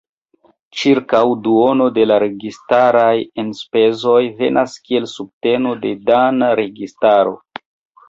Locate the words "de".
1.97-2.07, 5.87-5.97